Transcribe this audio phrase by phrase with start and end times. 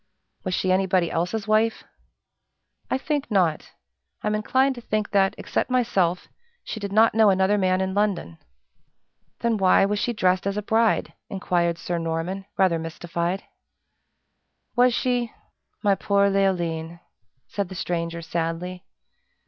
[0.43, 1.83] "Was she anybody else's wife?"
[2.89, 3.69] "I think not.
[4.23, 6.27] I'm inclined to think that, except myself,
[6.63, 8.39] she did not know another man in London."
[9.41, 13.43] "Then why was she dressed as a bride?" inquired Sir Norman, rather mystified.
[14.75, 15.33] "Was she?
[15.83, 16.99] My poor Leoline!"
[17.47, 18.83] said the stranger, sadly.